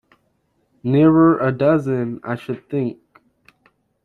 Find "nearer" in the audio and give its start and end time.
0.81-1.37